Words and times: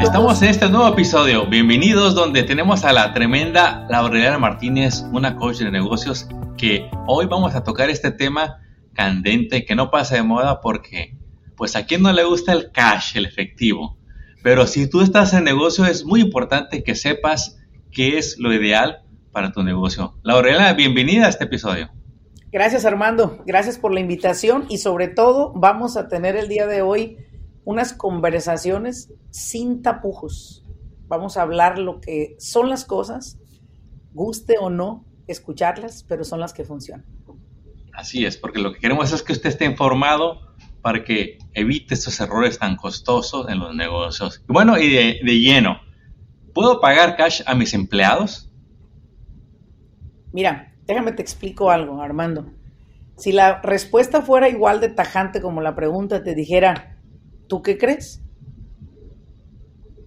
Estamos 0.00 0.40
en 0.40 0.48
este 0.48 0.70
nuevo 0.70 0.88
episodio. 0.88 1.46
Bienvenidos 1.46 2.14
donde 2.14 2.42
tenemos 2.42 2.86
a 2.86 2.92
la 2.94 3.12
tremenda 3.12 3.86
Laurelena 3.90 4.38
Martínez, 4.38 5.04
una 5.12 5.36
coach 5.36 5.58
de 5.58 5.70
negocios, 5.70 6.26
que 6.56 6.88
hoy 7.06 7.26
vamos 7.26 7.54
a 7.54 7.64
tocar 7.64 7.90
este 7.90 8.10
tema 8.10 8.62
candente 8.94 9.66
que 9.66 9.74
no 9.74 9.90
pasa 9.90 10.14
de 10.14 10.22
moda 10.22 10.62
porque 10.62 11.18
pues 11.54 11.76
a 11.76 11.84
quien 11.84 12.00
no 12.00 12.10
le 12.14 12.24
gusta 12.24 12.52
el 12.52 12.72
cash, 12.72 13.14
el 13.14 13.26
efectivo. 13.26 13.98
Pero 14.42 14.66
si 14.66 14.88
tú 14.88 15.02
estás 15.02 15.34
en 15.34 15.44
negocio 15.44 15.84
es 15.84 16.06
muy 16.06 16.22
importante 16.22 16.82
que 16.82 16.94
sepas 16.94 17.60
qué 17.90 18.16
es 18.16 18.38
lo 18.38 18.54
ideal 18.54 19.02
para 19.32 19.52
tu 19.52 19.62
negocio. 19.62 20.14
Laurelena, 20.22 20.72
bienvenida 20.72 21.26
a 21.26 21.28
este 21.28 21.44
episodio. 21.44 21.90
Gracias 22.50 22.86
Armando, 22.86 23.42
gracias 23.46 23.78
por 23.78 23.92
la 23.92 24.00
invitación 24.00 24.64
y 24.70 24.78
sobre 24.78 25.08
todo 25.08 25.52
vamos 25.54 25.98
a 25.98 26.08
tener 26.08 26.36
el 26.36 26.48
día 26.48 26.66
de 26.66 26.80
hoy 26.80 27.18
unas 27.64 27.92
conversaciones 27.92 29.12
sin 29.30 29.82
tapujos. 29.82 30.64
Vamos 31.08 31.36
a 31.36 31.42
hablar 31.42 31.78
lo 31.78 32.00
que 32.00 32.36
son 32.38 32.68
las 32.68 32.84
cosas, 32.84 33.38
guste 34.12 34.56
o 34.58 34.70
no 34.70 35.04
escucharlas, 35.26 36.04
pero 36.04 36.24
son 36.24 36.40
las 36.40 36.52
que 36.52 36.64
funcionan. 36.64 37.06
Así 37.92 38.24
es, 38.24 38.36
porque 38.36 38.58
lo 38.58 38.72
que 38.72 38.80
queremos 38.80 39.12
es 39.12 39.22
que 39.22 39.32
usted 39.32 39.50
esté 39.50 39.64
informado 39.64 40.54
para 40.80 41.04
que 41.04 41.38
evite 41.54 41.94
estos 41.94 42.18
errores 42.20 42.58
tan 42.58 42.76
costosos 42.76 43.48
en 43.48 43.58
los 43.58 43.74
negocios. 43.74 44.42
Bueno, 44.48 44.78
y 44.78 44.90
de, 44.90 45.20
de 45.22 45.38
lleno, 45.38 45.80
¿puedo 46.54 46.80
pagar 46.80 47.16
cash 47.16 47.42
a 47.46 47.54
mis 47.54 47.74
empleados? 47.74 48.50
Mira, 50.32 50.74
déjame 50.86 51.12
te 51.12 51.22
explico 51.22 51.70
algo, 51.70 52.00
Armando. 52.00 52.50
Si 53.16 53.30
la 53.30 53.60
respuesta 53.60 54.22
fuera 54.22 54.48
igual 54.48 54.80
de 54.80 54.88
tajante 54.88 55.40
como 55.40 55.60
la 55.60 55.76
pregunta 55.76 56.24
te 56.24 56.34
dijera, 56.34 56.91
¿tú 57.52 57.60
qué 57.60 57.76
crees? 57.76 58.22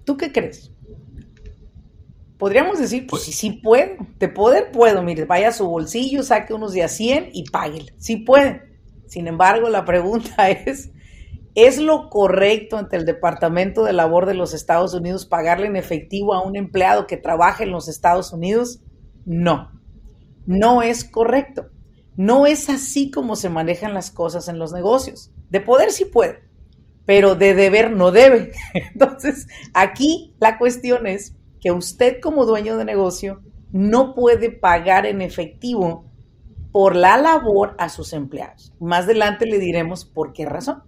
¿Tú 0.03 0.17
qué 0.17 0.31
crees? 0.31 0.71
Podríamos 2.39 2.79
decir, 2.79 3.05
pues 3.05 3.21
sí, 3.21 3.31
sí 3.31 3.51
puedo. 3.51 3.97
De 4.17 4.29
poder 4.29 4.71
puedo. 4.71 5.03
Mire, 5.03 5.25
vaya 5.25 5.49
a 5.49 5.51
su 5.51 5.67
bolsillo, 5.67 6.23
saque 6.23 6.55
unos 6.55 6.73
de 6.73 6.81
a 6.81 6.88
100 6.88 7.29
y 7.33 7.43
páguele. 7.51 7.93
Sí 7.99 8.17
puede. 8.17 8.63
Sin 9.05 9.27
embargo, 9.27 9.69
la 9.69 9.85
pregunta 9.85 10.49
es, 10.66 10.89
¿es 11.53 11.77
lo 11.77 12.09
correcto 12.09 12.79
ante 12.79 12.97
el 12.97 13.05
Departamento 13.05 13.83
de 13.83 13.93
Labor 13.93 14.25
de 14.25 14.33
los 14.33 14.55
Estados 14.55 14.95
Unidos 14.95 15.27
pagarle 15.27 15.67
en 15.67 15.75
efectivo 15.75 16.33
a 16.33 16.41
un 16.41 16.55
empleado 16.55 17.05
que 17.05 17.17
trabaja 17.17 17.63
en 17.63 17.69
los 17.69 17.88
Estados 17.88 18.33
Unidos? 18.33 18.81
No. 19.23 19.69
No 20.47 20.81
es 20.81 21.03
correcto. 21.03 21.69
No 22.17 22.47
es 22.47 22.71
así 22.71 23.11
como 23.11 23.35
se 23.35 23.49
manejan 23.49 23.93
las 23.93 24.09
cosas 24.09 24.47
en 24.47 24.57
los 24.57 24.73
negocios. 24.73 25.29
De 25.51 25.61
poder 25.61 25.91
sí 25.91 26.05
puede, 26.05 26.39
pero 27.06 27.36
de 27.36 27.53
deber 27.53 27.91
no 27.91 28.12
debe. 28.12 28.52
Entonces, 28.74 29.47
aquí 29.74 30.34
la 30.40 30.57
cuestión 30.57 31.07
es 31.07 31.35
que 31.62 31.72
usted 31.72 32.19
como 32.22 32.46
dueño 32.46 32.78
de 32.78 32.85
negocio 32.85 33.41
no 33.72 34.13
puede 34.16 34.52
pagar 34.52 35.06
en 35.06 35.22
efectivo 35.22 36.06
por 36.72 36.96
la 36.96 37.18
labor 37.18 37.75
a 37.79 37.90
sus 37.90 38.13
empleados. 38.13 38.74
Más 38.79 39.06
adelante 39.06 39.46
le 39.46 39.59
diremos 39.59 40.06
por 40.06 40.34
qué 40.34 40.46
razón. 40.46 40.84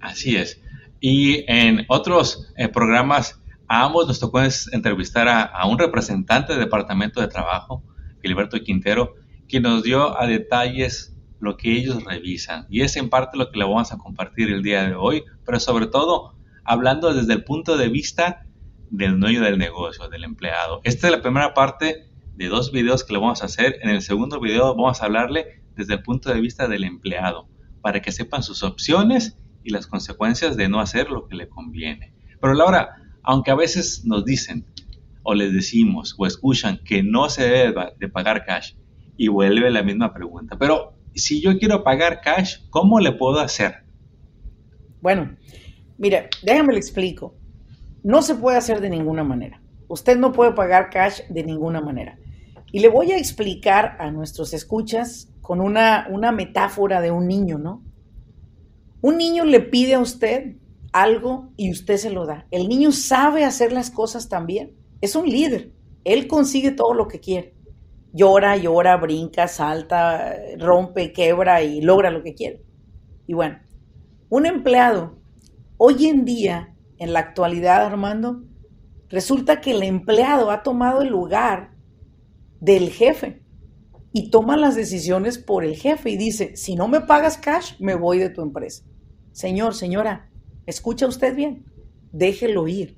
Así 0.00 0.36
es. 0.36 0.60
Y 1.00 1.44
en 1.50 1.86
otros 1.88 2.52
eh, 2.56 2.68
programas, 2.68 3.40
a 3.68 3.84
ambos 3.84 4.06
nos 4.06 4.20
tocó 4.20 4.40
entrevistar 4.72 5.28
a, 5.28 5.42
a, 5.42 5.66
un 5.66 5.78
representante 5.78 6.52
del 6.52 6.64
Departamento 6.64 7.20
de 7.20 7.28
Trabajo, 7.28 7.82
Filiberto 8.20 8.60
Quintero, 8.60 9.14
que 9.48 9.60
nos 9.60 9.82
dio 9.82 10.18
a 10.20 10.26
detalles 10.26 11.15
lo 11.40 11.56
que 11.56 11.72
ellos 11.72 12.04
revisan. 12.04 12.66
Y 12.70 12.82
es 12.82 12.96
en 12.96 13.08
parte 13.08 13.36
lo 13.36 13.50
que 13.50 13.58
le 13.58 13.64
vamos 13.64 13.92
a 13.92 13.98
compartir 13.98 14.50
el 14.50 14.62
día 14.62 14.88
de 14.88 14.94
hoy, 14.94 15.24
pero 15.44 15.60
sobre 15.60 15.86
todo 15.86 16.34
hablando 16.64 17.12
desde 17.14 17.32
el 17.32 17.44
punto 17.44 17.76
de 17.76 17.88
vista 17.88 18.46
del 18.90 19.18
dueño 19.20 19.42
del 19.42 19.58
negocio, 19.58 20.08
del 20.08 20.24
empleado. 20.24 20.80
Esta 20.84 21.08
es 21.08 21.12
la 21.12 21.22
primera 21.22 21.54
parte 21.54 22.08
de 22.34 22.48
dos 22.48 22.72
videos 22.72 23.04
que 23.04 23.12
le 23.12 23.18
vamos 23.18 23.42
a 23.42 23.46
hacer. 23.46 23.78
En 23.82 23.90
el 23.90 24.02
segundo 24.02 24.40
video 24.40 24.74
vamos 24.74 25.00
a 25.00 25.06
hablarle 25.06 25.62
desde 25.74 25.94
el 25.94 26.02
punto 26.02 26.32
de 26.32 26.40
vista 26.40 26.68
del 26.68 26.84
empleado, 26.84 27.48
para 27.82 28.00
que 28.00 28.12
sepan 28.12 28.42
sus 28.42 28.62
opciones 28.62 29.36
y 29.62 29.70
las 29.70 29.86
consecuencias 29.86 30.56
de 30.56 30.68
no 30.68 30.80
hacer 30.80 31.10
lo 31.10 31.28
que 31.28 31.36
le 31.36 31.48
conviene. 31.48 32.14
Pero 32.40 32.54
Laura, 32.54 32.96
aunque 33.22 33.50
a 33.50 33.56
veces 33.56 34.04
nos 34.04 34.24
dicen 34.24 34.64
o 35.22 35.34
les 35.34 35.52
decimos 35.52 36.14
o 36.16 36.26
escuchan 36.26 36.80
que 36.84 37.02
no 37.02 37.28
se 37.28 37.48
debe 37.48 37.92
de 37.98 38.08
pagar 38.08 38.44
cash 38.44 38.74
y 39.16 39.28
vuelve 39.28 39.70
la 39.70 39.82
misma 39.82 40.14
pregunta, 40.14 40.56
pero 40.58 40.95
si 41.16 41.40
yo 41.40 41.58
quiero 41.58 41.82
pagar 41.82 42.20
cash, 42.20 42.58
¿cómo 42.70 43.00
le 43.00 43.12
puedo 43.12 43.40
hacer? 43.40 43.84
Bueno, 45.00 45.36
mira, 45.98 46.28
déjame 46.42 46.72
le 46.72 46.78
explico. 46.78 47.34
No 48.02 48.22
se 48.22 48.34
puede 48.34 48.58
hacer 48.58 48.80
de 48.80 48.90
ninguna 48.90 49.24
manera. 49.24 49.60
Usted 49.88 50.16
no 50.16 50.32
puede 50.32 50.52
pagar 50.52 50.90
cash 50.90 51.20
de 51.28 51.44
ninguna 51.44 51.80
manera. 51.80 52.18
Y 52.72 52.80
le 52.80 52.88
voy 52.88 53.12
a 53.12 53.18
explicar 53.18 53.96
a 53.98 54.10
nuestros 54.10 54.52
escuchas 54.52 55.32
con 55.40 55.60
una, 55.60 56.06
una 56.10 56.32
metáfora 56.32 57.00
de 57.00 57.10
un 57.10 57.26
niño, 57.26 57.58
¿no? 57.58 57.82
Un 59.00 59.18
niño 59.18 59.44
le 59.44 59.60
pide 59.60 59.94
a 59.94 60.00
usted 60.00 60.56
algo 60.92 61.50
y 61.56 61.70
usted 61.70 61.96
se 61.96 62.10
lo 62.10 62.26
da. 62.26 62.46
El 62.50 62.68
niño 62.68 62.92
sabe 62.92 63.44
hacer 63.44 63.72
las 63.72 63.90
cosas 63.90 64.28
también. 64.28 64.72
Es 65.00 65.14
un 65.14 65.28
líder. 65.28 65.72
Él 66.04 66.26
consigue 66.26 66.70
todo 66.70 66.94
lo 66.94 67.08
que 67.08 67.20
quiere. 67.20 67.55
Llora, 68.16 68.56
llora, 68.56 68.96
brinca, 68.96 69.46
salta, 69.46 70.34
rompe, 70.58 71.12
quebra 71.12 71.62
y 71.62 71.82
logra 71.82 72.10
lo 72.10 72.22
que 72.22 72.34
quiere. 72.34 72.62
Y 73.26 73.34
bueno, 73.34 73.58
un 74.30 74.46
empleado 74.46 75.18
hoy 75.76 76.06
en 76.06 76.24
día 76.24 76.74
en 76.96 77.12
la 77.12 77.20
actualidad, 77.20 77.84
Armando, 77.84 78.42
resulta 79.10 79.60
que 79.60 79.72
el 79.72 79.82
empleado 79.82 80.50
ha 80.50 80.62
tomado 80.62 81.02
el 81.02 81.08
lugar 81.08 81.72
del 82.58 82.88
jefe 82.88 83.42
y 84.14 84.30
toma 84.30 84.56
las 84.56 84.74
decisiones 84.76 85.36
por 85.36 85.62
el 85.62 85.76
jefe 85.76 86.08
y 86.08 86.16
dice, 86.16 86.56
si 86.56 86.74
no 86.74 86.88
me 86.88 87.02
pagas 87.02 87.36
cash, 87.36 87.74
me 87.80 87.94
voy 87.94 88.18
de 88.18 88.30
tu 88.30 88.40
empresa. 88.40 88.82
Señor, 89.32 89.74
señora, 89.74 90.30
escucha 90.64 91.06
usted 91.06 91.36
bien, 91.36 91.66
déjelo 92.12 92.66
ir. 92.66 92.96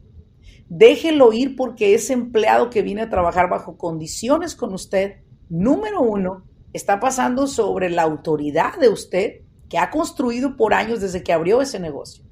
Déjelo 0.68 1.32
ir 1.32 1.56
porque 1.56 1.94
ese 1.94 2.12
empleado 2.12 2.70
que 2.70 2.82
viene 2.82 3.02
a 3.02 3.10
trabajar 3.10 3.48
bajo 3.48 3.76
condiciones 3.76 4.54
con 4.54 4.74
usted, 4.74 5.22
número 5.48 6.00
uno, 6.00 6.44
está 6.72 7.00
pasando 7.00 7.46
sobre 7.46 7.90
la 7.90 8.02
autoridad 8.02 8.78
de 8.78 8.88
usted 8.88 9.40
que 9.68 9.78
ha 9.78 9.90
construido 9.90 10.56
por 10.56 10.74
años 10.74 11.00
desde 11.00 11.22
que 11.22 11.32
abrió 11.32 11.62
ese 11.62 11.80
negocio. 11.80 12.24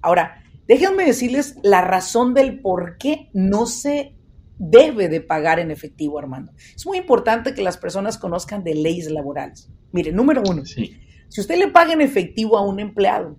Ahora, 0.00 0.42
Déjenme 0.66 1.04
decirles 1.04 1.56
la 1.62 1.82
razón 1.82 2.34
del 2.34 2.60
por 2.60 2.96
qué 2.96 3.28
no 3.32 3.66
se 3.66 4.14
debe 4.58 5.08
de 5.08 5.20
pagar 5.20 5.58
en 5.58 5.70
efectivo, 5.70 6.18
Armando. 6.18 6.52
Es 6.74 6.86
muy 6.86 6.98
importante 6.98 7.52
que 7.52 7.62
las 7.62 7.76
personas 7.76 8.16
conozcan 8.16 8.62
de 8.62 8.74
leyes 8.74 9.10
laborales. 9.10 9.70
Mire, 9.90 10.12
número 10.12 10.42
uno, 10.48 10.64
si 10.64 10.96
usted 11.36 11.58
le 11.58 11.68
paga 11.68 11.92
en 11.92 12.00
efectivo 12.00 12.56
a 12.56 12.62
un 12.62 12.78
empleado, 12.78 13.36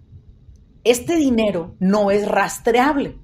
este 0.83 1.15
dinero 1.15 1.75
no 1.79 2.11
es 2.11 2.27
rastreable. 2.27 3.17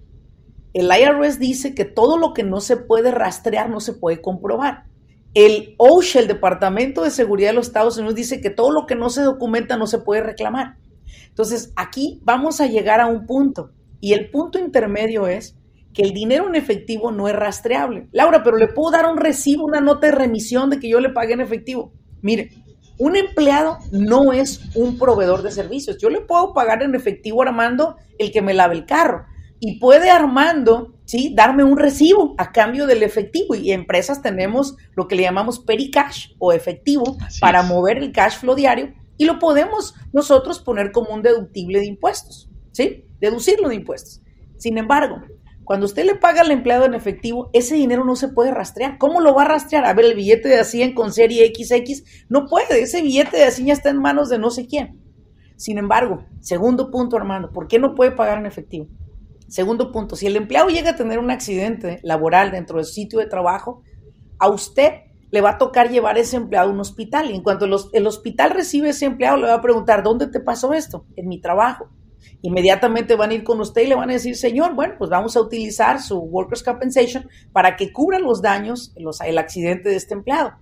El 0.74 0.89
IRS 0.92 1.39
dice 1.39 1.74
que 1.74 1.86
todo 1.86 2.18
lo 2.18 2.33
que 2.33 2.44
no 2.44 2.60
se 2.62 2.77
puede 2.77 3.12
rastrear 3.12 3.69
no 3.69 3.80
se 3.80 3.94
puede 3.94 4.21
comprobar. 4.21 4.86
El 5.33 5.75
OSHA, 5.77 6.19
el 6.19 6.27
Departamento 6.27 7.04
de 7.04 7.12
Seguridad 7.12 7.50
de 7.50 7.56
los 7.56 7.68
Estados 7.68 7.98
Unidos, 7.98 8.16
dice 8.16 8.42
que 8.42 8.50
todo 8.50 8.71
lo 8.71 8.86
que 8.86 8.95
no 8.95 9.10
se 9.10 9.21
documenta 9.21 9.77
no 9.77 9.88
se 9.88 10.00
puede 10.00 10.21
reclamar. 10.21 10.77
Entonces, 11.27 11.71
aquí 11.75 12.19
vamos 12.24 12.62
a 12.62 12.68
llegar 12.68 13.00
a 13.00 13.07
un 13.07 13.25
punto. 13.25 13.71
Y 14.00 14.13
el 14.13 14.30
punto 14.31 14.60
intermedio 14.60 15.27
es 15.27 15.56
que 15.94 16.04
el 16.04 16.13
dinero 16.13 16.48
en 16.48 16.56
efectivo 16.56 17.12
no 17.12 17.27
es 17.27 17.36
rastreable. 17.36 18.07
Laura, 18.12 18.44
pero 18.44 18.57
le 18.57 18.68
puedo 18.68 18.92
dar 18.92 19.06
un 19.06 19.18
recibo, 19.18 19.65
una 19.65 19.81
nota 19.81 20.07
de 20.07 20.13
remisión 20.13 20.69
de 20.69 20.80
que 20.80 20.89
yo 20.89 21.00
le 21.00 21.10
pagué 21.10 21.33
en 21.33 21.42
efectivo. 21.42 21.94
Mire, 22.22 22.50
un 22.98 23.15
empleado 23.15 23.77
no 23.92 24.33
es 24.33 24.62
un 24.75 24.98
proveedor 24.98 25.42
de 25.42 25.51
servicios. 25.51 25.98
Yo 25.98 26.10
le 26.10 26.22
puedo 26.22 26.54
pagar 26.54 26.83
en 26.83 26.95
efectivo 26.95 27.42
Armando 27.42 27.95
el 28.18 28.31
que 28.31 28.42
me 28.42 28.54
lave 28.54 28.75
el 28.75 28.86
carro. 28.86 29.25
Y 29.60 29.80
puede 29.80 30.10
Armando 30.10 31.00
¿sí? 31.10 31.34
Darme 31.34 31.64
un 31.64 31.76
recibo 31.76 32.36
a 32.38 32.52
cambio 32.52 32.86
del 32.86 33.02
efectivo. 33.02 33.56
Y 33.56 33.72
empresas 33.72 34.22
tenemos 34.22 34.76
lo 34.96 35.08
que 35.08 35.16
le 35.16 35.24
llamamos 35.24 35.60
pericash 35.60 36.34
o 36.38 36.54
efectivo 36.54 37.18
para 37.42 37.64
mover 37.64 37.98
el 37.98 38.12
cash 38.12 38.38
flow 38.38 38.54
diario 38.54 38.94
y 39.18 39.26
lo 39.26 39.40
podemos 39.40 39.96
nosotros 40.14 40.60
poner 40.60 40.92
como 40.92 41.10
un 41.10 41.24
deductible 41.24 41.80
de 41.80 41.88
impuestos, 41.88 42.48
¿sí? 42.72 43.06
Deducirlo 43.20 43.70
de 43.70 43.76
impuestos. 43.76 44.22
Sin 44.58 44.78
embargo, 44.78 45.16
cuando 45.64 45.88
usted 45.88 46.06
le 46.06 46.14
paga 46.14 46.42
al 46.42 46.52
empleado 46.52 46.86
en 46.86 46.94
efectivo, 46.94 47.50
ese 47.54 47.74
dinero 47.74 48.06
no 48.06 48.16
se 48.16 48.28
puede 48.28 48.52
rastrear. 48.52 49.00
¿Cómo 49.00 49.20
lo 49.20 49.34
va 49.34 49.42
a 49.42 49.48
rastrear? 49.48 49.86
A 49.86 49.94
ver, 49.96 50.06
el 50.06 50.16
billete 50.16 50.48
de 50.48 50.64
100 50.64 50.94
con 50.94 51.12
serie 51.12 51.52
XX, 51.52 52.04
no 52.30 52.46
puede. 52.46 52.84
Ese 52.84 53.02
billete 53.02 53.38
de 53.38 53.50
100 53.50 53.68
ya 53.68 53.74
está 53.74 53.90
en 53.90 53.98
manos 53.98 54.30
de 54.30 54.38
no 54.38 54.52
sé 54.52 54.68
quién. 54.68 55.02
Sin 55.58 55.80
embargo, 55.80 56.24
segundo 56.40 56.92
punto, 56.92 57.18
Armando, 57.18 57.52
¿por 57.52 57.68
qué 57.68 57.80
no 57.80 57.96
puede 57.96 58.12
pagar 58.12 58.38
en 58.38 58.46
efectivo? 58.46 58.88
Segundo 59.50 59.92
punto, 59.92 60.16
si 60.16 60.28
el 60.28 60.36
empleado 60.36 60.69
llega 60.69 60.92
a 60.92 60.96
tener 60.96 61.19
un 61.19 61.31
accidente 61.31 62.00
laboral 62.04 62.51
dentro 62.51 62.78
del 62.78 62.86
sitio 62.86 63.19
de 63.19 63.25
trabajo, 63.25 63.81
a 64.38 64.48
usted 64.48 64.92
le 65.31 65.42
va 65.42 65.51
a 65.51 65.57
tocar 65.57 65.90
llevar 65.90 66.18
ese 66.18 66.38
empleado 66.38 66.69
a 66.69 66.74
un 66.74 66.80
hospital. 66.80 67.30
Y 67.30 67.36
en 67.36 67.44
cuanto 67.44 67.66
el 67.66 68.07
hospital 68.07 68.51
recibe 68.51 68.90
ese 68.90 69.06
empleado, 69.06 69.38
le 69.38 69.48
va 69.48 69.56
a 69.56 69.62
preguntar, 69.62 70.04
¿dónde 70.04 70.28
te 70.28 70.40
pasó 70.40 70.74
esto? 70.74 71.06
En 71.16 71.28
mi 71.28 71.40
trabajo. 71.40 71.90
Inmediatamente 72.42 73.16
van 73.16 73.31
a 73.31 73.34
ir 73.34 73.44
con 73.44 73.60
usted 73.60 73.81
y 73.84 73.88
le 73.88 73.96
van 73.96 74.10
a 74.10 74.13
decir, 74.13 74.36
señor, 74.36 74.74
bueno, 74.74 74.96
pues 74.98 75.10
vamos 75.10 75.36
a 75.36 75.42
utilizar 75.42 76.01
su 76.01 76.18
Workers' 76.19 76.63
Compensation 76.63 77.28
para 77.51 77.75
que 77.75 77.92
cubra 77.92 78.19
los 78.19 78.42
daños, 78.42 78.94
los, 78.98 79.19
el 79.22 79.38
accidente 79.38 79.90
de 79.90 79.96
este 79.96 80.13
empleado. 80.13 80.54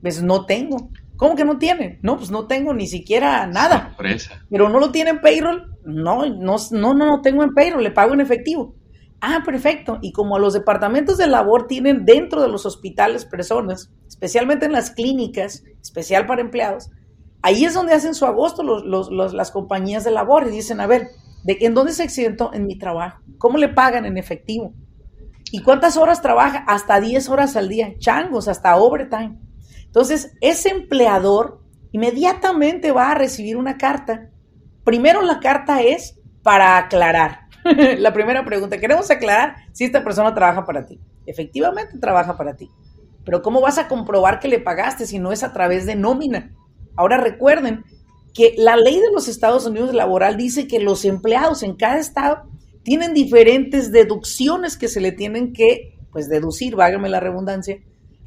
Pues 0.00 0.22
no 0.22 0.46
tengo. 0.46 0.90
¿Cómo 1.16 1.36
que 1.36 1.44
no 1.44 1.58
tiene? 1.58 1.98
No, 2.02 2.16
pues 2.16 2.30
no 2.30 2.46
tengo 2.46 2.74
ni 2.74 2.86
siquiera 2.86 3.46
nada. 3.46 3.88
Sorpresa. 3.90 4.42
Pero 4.50 4.68
no 4.68 4.78
lo 4.78 4.90
tiene 4.90 5.10
en 5.10 5.20
payroll. 5.20 5.71
No, 5.84 6.26
no, 6.26 6.56
no, 6.70 6.94
no, 6.94 7.20
tengo 7.22 7.42
en 7.42 7.82
le 7.82 7.90
pago 7.90 8.14
en 8.14 8.20
efectivo. 8.20 8.74
Ah, 9.20 9.42
perfecto. 9.44 9.98
Y 10.02 10.12
como 10.12 10.38
los 10.38 10.52
departamentos 10.52 11.16
de 11.16 11.28
labor 11.28 11.66
tienen 11.68 12.04
dentro 12.04 12.42
de 12.42 12.48
los 12.48 12.66
hospitales 12.66 13.24
personas, 13.24 13.92
especialmente 14.08 14.66
en 14.66 14.72
las 14.72 14.90
clínicas, 14.90 15.62
especial 15.80 16.26
para 16.26 16.40
empleados, 16.40 16.90
ahí 17.40 17.64
es 17.64 17.74
donde 17.74 17.94
hacen 17.94 18.14
su 18.14 18.26
agosto 18.26 18.62
los, 18.62 19.10
las 19.10 19.50
compañías 19.52 20.02
de 20.04 20.10
labor 20.10 20.46
y 20.48 20.50
dicen, 20.50 20.80
a 20.80 20.86
ver, 20.86 21.08
¿de, 21.44 21.58
¿en 21.60 21.74
dónde 21.74 21.92
se 21.92 22.02
accidentó? 22.02 22.52
En 22.52 22.66
mi 22.66 22.76
trabajo. 22.78 23.20
¿Cómo 23.38 23.58
le 23.58 23.68
pagan 23.68 24.06
en 24.06 24.18
efectivo? 24.18 24.74
¿Y 25.52 25.62
cuántas 25.62 25.96
horas 25.96 26.22
trabaja? 26.22 26.64
Hasta 26.66 27.00
10 27.00 27.28
horas 27.28 27.56
al 27.56 27.68
día. 27.68 27.94
Changos, 27.98 28.48
hasta 28.48 28.74
overtime. 28.76 29.38
Entonces, 29.84 30.32
ese 30.40 30.70
empleador 30.70 31.60
inmediatamente 31.92 32.90
va 32.90 33.10
a 33.10 33.14
recibir 33.14 33.56
una 33.56 33.76
carta. 33.76 34.30
Primero 34.84 35.22
la 35.22 35.40
carta 35.40 35.82
es 35.82 36.18
para 36.42 36.76
aclarar 36.76 37.42
la 37.98 38.12
primera 38.12 38.44
pregunta, 38.44 38.78
queremos 38.78 39.10
aclarar 39.10 39.56
si 39.72 39.84
esta 39.84 40.02
persona 40.02 40.34
trabaja 40.34 40.64
para 40.64 40.86
ti. 40.86 41.00
Efectivamente 41.26 41.98
trabaja 41.98 42.36
para 42.36 42.56
ti. 42.56 42.70
Pero 43.24 43.42
¿cómo 43.42 43.60
vas 43.60 43.78
a 43.78 43.88
comprobar 43.88 44.40
que 44.40 44.48
le 44.48 44.58
pagaste 44.58 45.06
si 45.06 45.18
no 45.18 45.32
es 45.32 45.44
a 45.44 45.52
través 45.52 45.86
de 45.86 45.94
nómina? 45.94 46.52
Ahora 46.96 47.18
recuerden 47.18 47.84
que 48.34 48.54
la 48.56 48.76
ley 48.76 48.98
de 48.98 49.12
los 49.12 49.28
Estados 49.28 49.66
Unidos 49.66 49.94
laboral 49.94 50.36
dice 50.36 50.66
que 50.66 50.80
los 50.80 51.04
empleados 51.04 51.62
en 51.62 51.76
cada 51.76 51.98
estado 51.98 52.48
tienen 52.82 53.14
diferentes 53.14 53.92
deducciones 53.92 54.76
que 54.76 54.88
se 54.88 55.00
le 55.00 55.12
tienen 55.12 55.52
que, 55.52 55.98
pues, 56.10 56.28
deducir, 56.28 56.74
vágame 56.74 57.08
la 57.08 57.20
redundancia, 57.20 57.78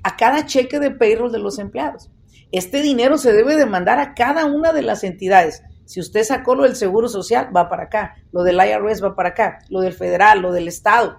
a 0.04 0.16
cada 0.16 0.46
cheque 0.46 0.80
de 0.80 0.92
payroll 0.92 1.32
de 1.32 1.40
los 1.40 1.60
empleados. 1.60 2.10
Este 2.52 2.82
dinero 2.82 3.18
se 3.18 3.34
debe 3.34 3.58
demandar 3.58 4.00
a 4.00 4.14
cada 4.14 4.46
una 4.46 4.72
de 4.72 4.84
las 4.84 5.04
entidades. 5.04 5.62
Si 5.86 6.00
usted 6.00 6.24
sacó 6.24 6.56
lo 6.56 6.64
del 6.64 6.76
Seguro 6.76 7.08
Social, 7.08 7.56
va 7.56 7.70
para 7.70 7.84
acá. 7.84 8.16
Lo 8.32 8.44
del 8.44 8.58
IRS 8.58 9.04
va 9.04 9.16
para 9.16 9.30
acá. 9.30 9.60
Lo 9.70 9.82
del 9.82 9.94
federal, 9.94 10.42
lo 10.42 10.52
del 10.52 10.68
Estado. 10.68 11.18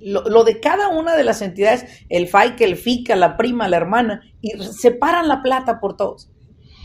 Lo, 0.00 0.44
de 0.44 0.60
cada 0.60 0.88
una 0.88 1.16
de 1.16 1.24
las 1.24 1.40
entidades, 1.40 1.86
el 2.10 2.26
FICA, 2.26 2.64
el 2.64 2.76
FICA, 2.76 3.16
la 3.16 3.36
prima, 3.36 3.68
la 3.68 3.78
hermana, 3.78 4.22
y 4.40 4.50
separan 4.62 5.28
la 5.28 5.42
plata 5.42 5.80
por 5.80 5.96
todos. 5.96 6.30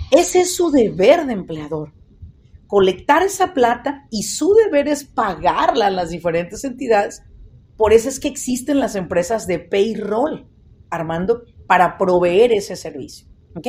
Ese 0.10 0.42
es 0.42 0.56
su 0.56 0.72
deber 0.72 1.26
de 1.26 1.34
empleador. 1.34 1.94
Colectar 2.66 3.24
esa 3.24 3.54
plata 3.54 4.08
y 4.10 4.24
su 4.24 4.54
deber 4.54 4.88
es 4.88 5.04
pagarla 5.04 5.88
a 5.88 5.92
las 5.92 6.12
diferentes 6.12 6.64
entidades. 6.64 7.24
Por 7.76 7.94
eso 7.94 8.10
es 8.10 8.20
que 8.20 8.28
existen 8.28 8.80
las 8.80 8.96
empresas 8.96 9.48
de 9.48 9.60
payroll, 9.60 10.48
Armando, 10.90 11.44
para 11.68 11.98
proveer 11.98 12.54
ese 12.54 12.76
servicio. 12.76 13.28
¿Ok? 13.56 13.68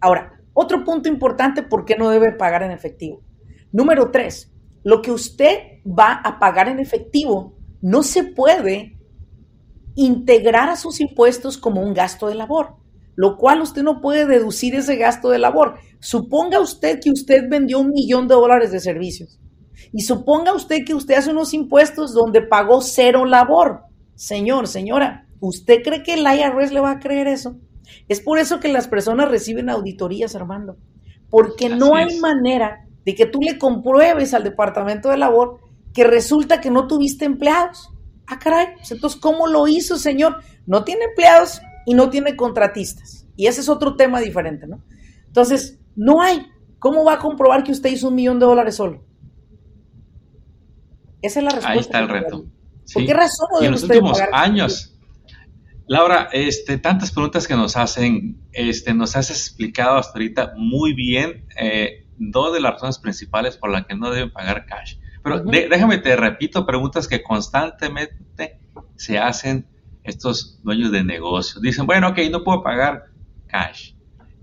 Ahora, 0.00 0.37
otro 0.60 0.82
punto 0.84 1.08
importante, 1.08 1.62
¿por 1.62 1.84
qué 1.84 1.96
no 1.96 2.10
debe 2.10 2.32
pagar 2.32 2.64
en 2.64 2.72
efectivo? 2.72 3.22
Número 3.70 4.10
tres, 4.10 4.52
lo 4.82 5.02
que 5.02 5.12
usted 5.12 5.80
va 5.86 6.14
a 6.14 6.40
pagar 6.40 6.68
en 6.68 6.80
efectivo 6.80 7.56
no 7.80 8.02
se 8.02 8.24
puede 8.24 8.98
integrar 9.94 10.68
a 10.68 10.74
sus 10.74 11.00
impuestos 11.00 11.58
como 11.58 11.80
un 11.80 11.94
gasto 11.94 12.26
de 12.26 12.34
labor, 12.34 12.74
lo 13.14 13.36
cual 13.36 13.62
usted 13.62 13.84
no 13.84 14.00
puede 14.00 14.26
deducir 14.26 14.74
ese 14.74 14.96
gasto 14.96 15.30
de 15.30 15.38
labor. 15.38 15.76
Suponga 16.00 16.58
usted 16.58 16.98
que 17.00 17.12
usted 17.12 17.48
vendió 17.48 17.78
un 17.78 17.90
millón 17.90 18.26
de 18.26 18.34
dólares 18.34 18.72
de 18.72 18.80
servicios 18.80 19.38
y 19.92 20.02
suponga 20.02 20.54
usted 20.54 20.84
que 20.84 20.94
usted 20.94 21.14
hace 21.14 21.30
unos 21.30 21.54
impuestos 21.54 22.12
donde 22.12 22.42
pagó 22.42 22.80
cero 22.80 23.24
labor. 23.24 23.82
Señor, 24.16 24.66
señora, 24.66 25.28
¿usted 25.38 25.82
cree 25.84 26.02
que 26.02 26.14
el 26.14 26.26
IRS 26.26 26.72
le 26.72 26.80
va 26.80 26.90
a 26.92 26.98
creer 26.98 27.28
eso? 27.28 27.60
Es 28.08 28.20
por 28.20 28.38
eso 28.38 28.60
que 28.60 28.68
las 28.68 28.88
personas 28.88 29.30
reciben 29.30 29.70
auditorías, 29.70 30.34
Armando, 30.34 30.76
porque 31.30 31.68
no 31.68 31.94
hay 31.96 32.18
manera 32.18 32.86
de 33.04 33.14
que 33.14 33.26
tú 33.26 33.40
le 33.40 33.58
compruebes 33.58 34.34
al 34.34 34.44
departamento 34.44 35.08
de 35.10 35.16
labor 35.16 35.60
que 35.92 36.04
resulta 36.04 36.60
que 36.60 36.70
no 36.70 36.86
tuviste 36.86 37.24
empleados. 37.24 37.90
Ah, 38.26 38.38
caray, 38.38 38.74
pues 38.76 38.90
entonces, 38.92 39.18
¿cómo 39.20 39.46
lo 39.46 39.66
hizo, 39.66 39.96
señor? 39.96 40.36
No 40.66 40.84
tiene 40.84 41.04
empleados 41.04 41.60
y 41.86 41.94
no 41.94 42.10
tiene 42.10 42.36
contratistas. 42.36 43.26
Y 43.36 43.46
ese 43.46 43.62
es 43.62 43.68
otro 43.68 43.96
tema 43.96 44.20
diferente, 44.20 44.66
¿no? 44.66 44.82
Entonces, 45.26 45.78
no 45.96 46.20
hay. 46.20 46.46
¿Cómo 46.78 47.04
va 47.04 47.14
a 47.14 47.18
comprobar 47.18 47.64
que 47.64 47.72
usted 47.72 47.90
hizo 47.90 48.08
un 48.08 48.14
millón 48.14 48.38
de 48.38 48.46
dólares 48.46 48.76
solo? 48.76 49.02
Esa 51.22 51.40
es 51.40 51.44
la 51.44 51.50
respuesta. 51.50 51.72
Ahí 51.72 51.78
está 51.78 51.98
el 52.00 52.08
reto. 52.08 52.44
¿Por 52.92 53.04
qué 53.04 53.14
razón 53.14 53.48
y 53.60 53.66
en 53.66 53.72
los 53.72 53.82
últimos 53.82 54.20
años, 54.32 54.97
Laura, 55.88 56.28
este, 56.32 56.76
tantas 56.76 57.12
preguntas 57.12 57.48
que 57.48 57.54
nos 57.54 57.74
hacen, 57.74 58.42
este, 58.52 58.92
nos 58.92 59.16
has 59.16 59.30
explicado 59.30 59.96
hasta 59.96 60.18
ahorita 60.18 60.52
muy 60.54 60.92
bien 60.92 61.46
eh, 61.58 62.06
dos 62.18 62.52
de 62.52 62.60
las 62.60 62.74
razones 62.74 62.98
principales 62.98 63.56
por 63.56 63.70
las 63.70 63.86
que 63.86 63.96
no 63.96 64.10
deben 64.10 64.30
pagar 64.30 64.66
cash. 64.66 64.96
Pero 65.24 65.40
déjame 65.40 65.96
te 65.96 66.14
repito 66.14 66.66
preguntas 66.66 67.08
que 67.08 67.22
constantemente 67.22 68.60
se 68.96 69.18
hacen 69.18 69.66
estos 70.04 70.60
dueños 70.62 70.92
de 70.92 71.04
negocios. 71.04 71.62
Dicen, 71.62 71.86
bueno, 71.86 72.08
ok, 72.08 72.18
no 72.30 72.44
puedo 72.44 72.62
pagar 72.62 73.06
cash. 73.46 73.94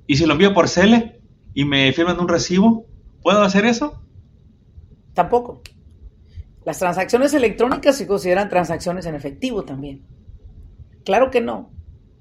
¿Y 0.07 0.15
si 0.15 0.25
lo 0.25 0.33
envío 0.33 0.51
por 0.51 0.68
Cele 0.68 1.21
y 1.54 1.64
me 1.64 1.94
firman 1.94 2.19
un 2.19 2.28
recibo? 2.28 2.87
¿Puedo 3.21 3.44
hacer 3.44 3.66
eso? 3.66 4.02
Tampoco. 5.14 5.61
Las 6.66 6.80
transacciones 6.80 7.35
electrónicas 7.35 7.95
se 7.95 8.07
consideran 8.07 8.49
transacciones 8.49 9.06
en 9.06 9.14
efectivo 9.14 9.64
también. 9.64 10.15
Claro 11.06 11.30
que 11.31 11.40
no. 11.40 11.71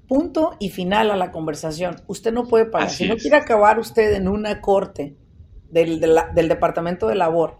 Punto 0.07 0.55
y 0.59 0.69
final 0.69 1.09
a 1.09 1.15
la 1.15 1.31
conversación. 1.31 1.95
Usted 2.07 2.31
no 2.31 2.47
puede 2.47 2.65
pagar. 2.65 2.91
si 2.91 3.07
no 3.07 3.17
quiere 3.17 3.37
acabar 3.37 3.79
usted 3.79 4.13
en 4.13 4.27
una 4.27 4.61
corte 4.61 5.17
del, 5.71 5.99
del 5.99 6.47
Departamento 6.47 7.07
de 7.07 7.15
Labor, 7.15 7.57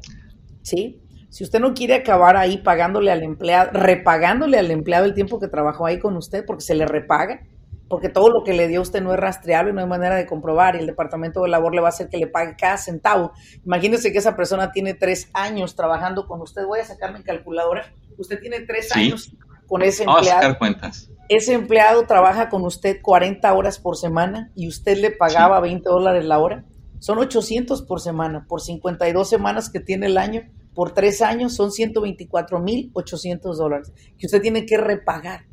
¿sí? 0.62 1.02
Si 1.30 1.44
usted 1.44 1.60
no 1.60 1.74
quiere 1.74 1.96
acabar 1.96 2.38
ahí 2.38 2.60
pagándole 2.60 3.12
al 3.12 3.24
empleado, 3.24 3.72
repagándole 3.74 4.58
al 4.60 4.70
empleado 4.72 5.06
el 5.06 5.16
tiempo 5.16 5.40
que 5.40 5.48
trabajó 5.48 5.86
ahí 5.86 6.00
con 6.00 6.16
usted, 6.16 6.46
porque 6.46 6.64
se 6.64 6.76
le 6.76 6.86
repaga, 6.86 7.42
porque 7.90 8.10
todo 8.10 8.30
lo 8.30 8.44
que 8.44 8.54
le 8.54 8.68
dio 8.68 8.82
usted 8.82 9.02
no 9.02 9.12
es 9.12 9.20
rastreable, 9.20 9.74
no 9.74 9.82
hay 9.82 9.88
manera 9.88 10.16
de 10.16 10.28
comprobar 10.28 10.76
y 10.76 10.80
el 10.80 10.88
Departamento 10.88 11.42
de 11.42 11.50
Labor 11.50 11.74
le 11.74 11.82
va 11.82 11.88
a 11.88 11.90
hacer 11.90 12.10
que 12.10 12.18
le 12.18 12.28
pague 12.28 12.56
cada 12.56 12.78
centavo. 12.78 13.34
Imagínese 13.66 14.12
que 14.12 14.20
esa 14.20 14.36
persona 14.36 14.72
tiene 14.72 14.94
tres 14.94 15.30
años 15.34 15.76
trabajando 15.76 16.26
con 16.28 16.42
usted. 16.42 16.66
Voy 16.66 16.80
a 16.80 16.86
sacar 16.86 17.12
mi 17.12 17.24
calculadora. 17.24 17.92
Usted 18.18 18.40
tiene 18.40 18.62
tres 18.62 18.96
años 18.96 19.36
con 19.68 19.82
ese 19.82 20.04
empleado. 20.04 20.26
Vamos 20.26 20.30
a 20.30 20.36
sacar 20.36 20.58
cuentas 20.58 21.10
ese 21.30 21.54
empleado 21.54 22.06
trabaja 22.06 22.50
con 22.50 22.64
usted 22.64 23.02
40 23.02 23.52
horas 23.54 23.80
por 23.80 23.98
semana 23.98 24.52
y 24.56 24.68
usted 24.68 24.98
le 24.98 25.12
pagaba 25.12 25.60
20 25.60 25.88
dólares 25.90 26.26
la 26.26 26.40
hora, 26.40 26.66
son 27.00 27.18
800 27.18 27.82
por 27.84 28.00
semana, 28.00 28.46
por 28.48 28.62
52 28.62 29.28
semanas 29.28 29.70
que 29.70 29.80
tiene 29.80 30.08
el 30.08 30.18
año, 30.18 30.44
por 30.74 30.94
tres 30.94 31.22
años 31.22 31.54
son 31.54 31.72
124 31.72 32.60
mil 32.60 32.92
800 32.94 33.58
dólares 33.58 33.94
que 34.18 34.26
usted 34.26 34.42
tiene 34.42 34.66
que 34.66 34.78
repagar, 34.78 35.46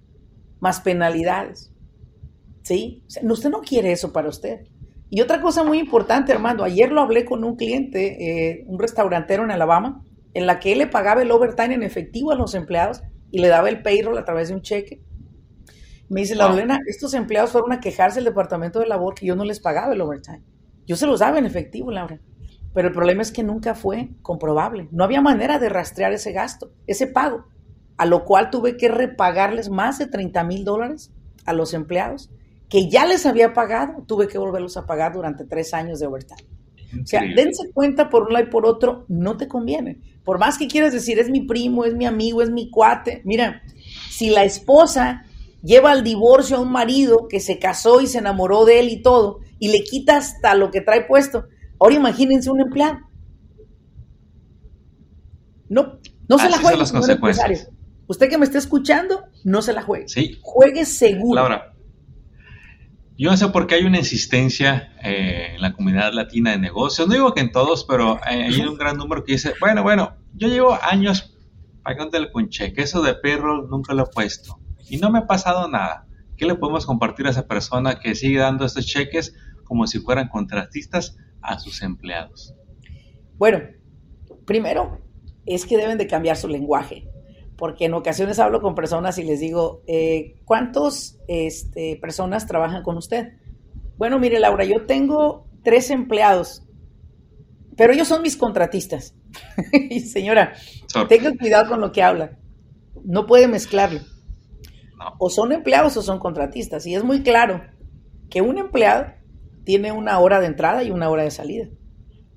más 0.60 0.80
penalidades. 0.80 1.70
¿Sí? 2.62 3.02
usted 3.08 3.50
no 3.50 3.60
quiere 3.60 3.90
eso 3.90 4.12
para 4.12 4.28
usted. 4.28 4.66
Y 5.10 5.20
otra 5.20 5.40
cosa 5.40 5.64
muy 5.64 5.78
importante, 5.78 6.32
Armando, 6.32 6.64
ayer 6.64 6.92
lo 6.92 7.00
hablé 7.00 7.24
con 7.24 7.44
un 7.44 7.56
cliente, 7.56 8.52
eh, 8.52 8.64
un 8.66 8.78
restaurantero 8.78 9.42
en 9.42 9.50
Alabama, 9.50 10.04
en 10.32 10.46
la 10.46 10.60
que 10.60 10.72
él 10.72 10.78
le 10.78 10.86
pagaba 10.86 11.22
el 11.22 11.30
overtime 11.30 11.74
en 11.74 11.82
efectivo 11.82 12.30
a 12.30 12.36
los 12.36 12.54
empleados 12.54 13.02
y 13.30 13.40
le 13.40 13.48
daba 13.48 13.68
el 13.68 13.82
payroll 13.82 14.16
a 14.16 14.24
través 14.24 14.48
de 14.48 14.54
un 14.54 14.62
cheque 14.62 15.02
me 16.12 16.20
dice, 16.20 16.34
la 16.34 16.48
Lorena, 16.48 16.78
estos 16.86 17.14
empleados 17.14 17.52
fueron 17.52 17.72
a 17.72 17.80
quejarse 17.80 18.16
del 18.16 18.26
departamento 18.26 18.80
de 18.80 18.86
labor 18.86 19.14
que 19.14 19.26
yo 19.26 19.34
no 19.34 19.44
les 19.44 19.60
pagaba 19.60 19.94
el 19.94 20.00
overtime. 20.00 20.42
Yo 20.86 20.94
se 20.96 21.06
los 21.06 21.20
daba 21.20 21.38
en 21.38 21.46
efectivo, 21.46 21.90
Laura. 21.90 22.20
Pero 22.74 22.88
el 22.88 22.94
problema 22.94 23.22
es 23.22 23.32
que 23.32 23.42
nunca 23.42 23.74
fue 23.74 24.10
comprobable. 24.20 24.88
No 24.90 25.04
había 25.04 25.20
manera 25.20 25.58
de 25.58 25.68
rastrear 25.68 26.12
ese 26.12 26.32
gasto, 26.32 26.72
ese 26.86 27.06
pago. 27.06 27.46
a 27.98 28.06
lo 28.06 28.24
cual 28.24 28.50
tuve 28.50 28.76
que 28.76 28.88
repagarles 28.88 29.68
más 29.68 29.98
de 29.98 30.06
30 30.06 30.42
mil 30.44 30.64
dólares 30.64 31.12
a 31.44 31.52
los 31.52 31.72
empleados 31.72 32.30
que 32.68 32.88
ya 32.88 33.06
les 33.06 33.26
había 33.26 33.52
pagado, 33.52 34.02
tuve 34.06 34.28
que 34.28 34.38
volverlos 34.38 34.78
a 34.78 34.86
pagar 34.86 35.12
durante 35.12 35.44
tres 35.44 35.74
años 35.74 36.00
de 36.00 36.06
overtime. 36.06 36.48
O 37.02 37.06
sea, 37.06 37.20
dense 37.20 37.70
cuenta 37.72 38.08
por 38.08 38.22
un 38.24 38.32
lado 38.32 38.46
y 38.46 38.50
por 38.50 38.64
otro, 38.64 39.04
no 39.08 39.36
te 39.36 39.46
conviene. 39.46 40.00
Por 40.24 40.38
más 40.38 40.56
que 40.56 40.68
quieras 40.68 40.92
decir, 40.92 41.18
es 41.18 41.28
mi 41.28 41.42
primo, 41.42 41.84
es 41.84 41.94
mi 41.94 42.06
amigo, 42.06 42.40
es 42.40 42.50
mi 42.50 42.70
cuate. 42.70 43.20
Mira, 43.24 43.62
si 44.10 44.30
la 44.30 44.44
esposa 44.44 45.26
lleva 45.62 45.92
al 45.92 46.04
divorcio 46.04 46.56
a 46.56 46.60
un 46.60 46.72
marido 46.72 47.28
que 47.28 47.40
se 47.40 47.58
casó 47.58 48.00
y 48.00 48.06
se 48.06 48.18
enamoró 48.18 48.64
de 48.64 48.80
él 48.80 48.88
y 48.88 49.02
todo, 49.02 49.40
y 49.58 49.68
le 49.68 49.84
quita 49.84 50.16
hasta 50.16 50.54
lo 50.54 50.70
que 50.70 50.80
trae 50.80 51.04
puesto, 51.04 51.46
ahora 51.78 51.94
imagínense 51.94 52.50
un 52.50 52.60
empleado. 52.60 52.98
No, 55.68 55.98
no 56.28 56.38
se 56.38 56.50
la 56.50 56.58
juegue. 56.58 56.78
las 56.78 56.92
consecuencias. 56.92 57.70
Usted 58.06 58.28
que 58.28 58.36
me 58.36 58.44
está 58.44 58.58
escuchando, 58.58 59.24
no 59.44 59.62
se 59.62 59.72
la 59.72 59.82
juegue. 59.82 60.08
Sí. 60.08 60.38
Juegue 60.42 60.84
seguro. 60.84 61.40
Laura, 61.40 61.72
yo 63.16 63.30
no 63.30 63.36
sé 63.36 63.48
por 63.48 63.66
qué 63.66 63.76
hay 63.76 63.84
una 63.84 63.98
insistencia 63.98 64.92
eh, 65.02 65.52
en 65.54 65.62
la 65.62 65.72
comunidad 65.72 66.12
latina 66.12 66.50
de 66.50 66.58
negocios. 66.58 67.06
No 67.08 67.14
digo 67.14 67.32
que 67.32 67.40
en 67.40 67.52
todos, 67.52 67.84
pero 67.84 68.18
hay 68.22 68.60
un 68.60 68.76
gran 68.76 68.96
número 68.96 69.24
que 69.24 69.32
dice, 69.32 69.54
bueno, 69.60 69.82
bueno, 69.82 70.16
yo 70.34 70.48
llevo 70.48 70.78
años 70.82 71.34
pagándole 71.82 72.32
con 72.32 72.48
cheque. 72.48 72.82
Eso 72.82 73.00
de 73.00 73.14
perro 73.14 73.66
nunca 73.68 73.94
lo 73.94 74.02
he 74.02 74.06
puesto. 74.06 74.58
Y 74.88 74.98
no 74.98 75.10
me 75.10 75.20
ha 75.20 75.26
pasado 75.26 75.68
nada. 75.68 76.06
¿Qué 76.36 76.46
le 76.46 76.54
podemos 76.54 76.86
compartir 76.86 77.26
a 77.26 77.30
esa 77.30 77.46
persona 77.46 78.00
que 78.00 78.14
sigue 78.14 78.38
dando 78.38 78.64
estos 78.64 78.86
cheques 78.86 79.34
como 79.64 79.86
si 79.86 80.00
fueran 80.00 80.28
contratistas 80.28 81.16
a 81.40 81.58
sus 81.58 81.82
empleados? 81.82 82.54
Bueno, 83.36 83.60
primero 84.44 85.00
es 85.46 85.66
que 85.66 85.76
deben 85.76 85.98
de 85.98 86.06
cambiar 86.06 86.36
su 86.36 86.48
lenguaje 86.48 87.08
porque 87.62 87.84
en 87.84 87.94
ocasiones 87.94 88.40
hablo 88.40 88.60
con 88.60 88.74
personas 88.74 89.18
y 89.18 89.22
les 89.22 89.38
digo, 89.38 89.84
eh, 89.86 90.34
¿cuántas 90.44 91.20
este, 91.28 91.96
personas 92.00 92.48
trabajan 92.48 92.82
con 92.82 92.96
usted? 92.96 93.34
Bueno, 93.96 94.18
mire 94.18 94.40
Laura, 94.40 94.64
yo 94.64 94.84
tengo 94.86 95.46
tres 95.62 95.90
empleados, 95.90 96.64
pero 97.76 97.92
ellos 97.92 98.08
son 98.08 98.22
mis 98.22 98.36
contratistas. 98.36 99.14
y 99.72 100.00
señora, 100.00 100.54
tenga 101.08 101.36
cuidado 101.36 101.68
con 101.68 101.80
lo 101.80 101.92
que 101.92 102.02
habla. 102.02 102.36
No 103.04 103.26
puede 103.26 103.46
mezclarlo. 103.46 104.00
O 105.18 105.30
son 105.30 105.52
empleados 105.52 105.96
o 105.96 106.02
son 106.02 106.18
contratistas. 106.18 106.86
Y 106.86 106.94
es 106.94 107.04
muy 107.04 107.22
claro 107.22 107.62
que 108.30 108.42
un 108.42 108.58
empleado 108.58 109.12
tiene 109.64 109.92
una 109.92 110.18
hora 110.18 110.40
de 110.40 110.46
entrada 110.46 110.82
y 110.82 110.90
una 110.90 111.08
hora 111.08 111.22
de 111.22 111.30
salida. 111.30 111.68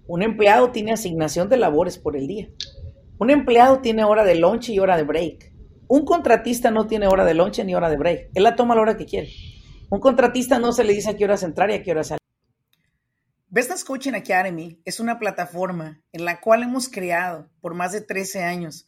Un 0.07 0.22
empleado 0.22 0.72
tiene 0.72 0.91
asignación 0.91 1.50
de 1.50 1.57
labores 1.57 1.98
por 1.98 2.15
el 2.15 2.27
día. 2.27 2.50
Un 3.17 3.29
empleado 3.29 3.79
tiene 3.79 4.03
hora 4.03 4.24
de 4.24 4.36
lunch 4.36 4.69
y 4.69 4.79
hora 4.79 4.98
de 4.98 5.03
break. 5.03 5.53
Un 5.88 6.05
contratista 6.05 6.69
no 6.69 6.88
tiene 6.88 7.07
hora 7.07 7.25
de 7.25 7.34
lunch 7.34 7.63
ni 7.63 7.75
hora 7.75 7.89
de 7.89 7.98
break. 7.98 8.29
Él 8.34 8.43
la 8.43 8.55
toma 8.55 8.74
a 8.74 8.77
la 8.77 8.81
hora 8.84 8.98
que 8.98 9.05
quiere. 9.05 9.29
Un 9.89 10.00
contratista 10.00 10.60
no 10.60 10.74
se 10.74 10.84
le 10.84 10.93
dice 10.93 11.12
a 11.12 11.15
qué 11.15 11.25
hora 11.25 11.36
entrar 11.41 11.69
y 11.72 11.75
a 11.75 11.84
qué 11.84 11.91
hora 11.91 12.03
salir. 12.03 12.19
Business 13.48 13.86
Coaching 13.86 14.13
Academy 14.13 14.81
es 14.84 15.00
una 15.00 15.17
plataforma 15.17 16.01
en 16.12 16.25
la 16.25 16.41
cual 16.41 16.63
hemos 16.63 16.89
creado 16.89 17.50
por 17.62 17.74
más 17.74 17.93
de 17.93 18.01
13 18.01 18.43
años, 18.43 18.88